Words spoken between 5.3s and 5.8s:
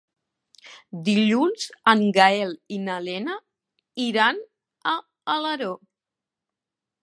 Alaró.